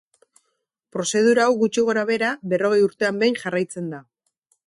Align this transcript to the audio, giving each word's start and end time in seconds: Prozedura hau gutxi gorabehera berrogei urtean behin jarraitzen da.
Prozedura 0.95 1.43
hau 1.43 1.51
gutxi 1.59 1.83
gorabehera 1.89 2.31
berrogei 2.55 2.81
urtean 2.89 3.23
behin 3.25 3.39
jarraitzen 3.43 3.93
da. 3.95 4.01